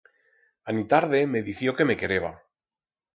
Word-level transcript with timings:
Anitarde 0.71 1.19
me 1.33 1.41
dició 1.49 1.75
que 1.81 1.87
me 1.91 1.97
quereba. 2.05 2.33